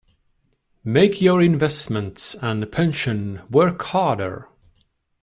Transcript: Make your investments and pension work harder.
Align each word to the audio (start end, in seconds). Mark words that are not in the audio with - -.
Make 0.83 1.21
your 1.21 1.43
investments 1.43 2.33
and 2.41 2.71
pension 2.71 3.43
work 3.51 3.83
harder. 3.83 4.49